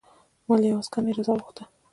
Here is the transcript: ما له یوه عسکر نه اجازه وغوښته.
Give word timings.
ما 0.47 0.55
له 0.59 0.65
یوه 0.71 0.81
عسکر 0.81 1.01
نه 1.03 1.09
اجازه 1.11 1.31
وغوښته. 1.33 1.63